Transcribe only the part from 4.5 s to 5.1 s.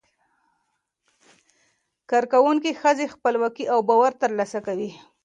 کوي.